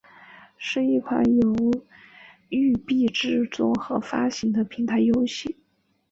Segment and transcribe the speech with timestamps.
[0.57, 1.53] 是一款由
[2.49, 5.57] 育碧制作和发行的平台游戏。